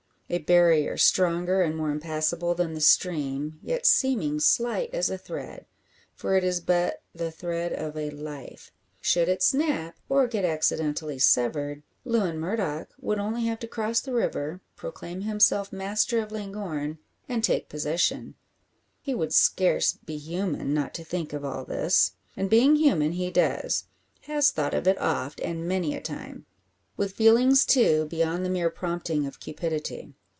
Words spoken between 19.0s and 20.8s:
He would scarce he human